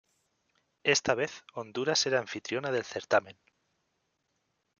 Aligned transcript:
Esta 0.83 1.13
vez 1.13 1.43
Honduras 1.53 2.07
era 2.07 2.17
anfitriona 2.19 2.71
del 2.71 2.83
certamen. 2.85 3.37